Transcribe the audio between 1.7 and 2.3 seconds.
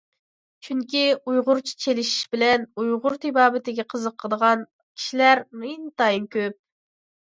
چېلىشىش